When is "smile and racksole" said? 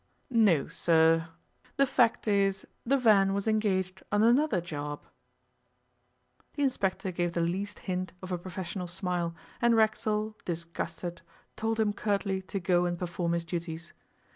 8.87-10.35